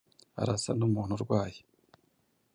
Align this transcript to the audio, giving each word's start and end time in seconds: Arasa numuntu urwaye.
Arasa 0.41 0.71
numuntu 0.77 1.13
urwaye. 1.15 1.59